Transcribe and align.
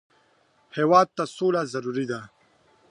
هېواد 0.77 1.07
ته 1.15 1.23
سوله 1.35 1.61
ضروري 1.73 2.05
ده 2.11 2.21